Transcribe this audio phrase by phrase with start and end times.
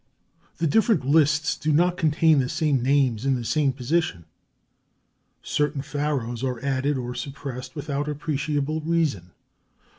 [0.57, 4.25] The different lists do not contain the same names in the same position;
[5.43, 9.29] certain Pharaohs are added or suppressed without appreciable reason.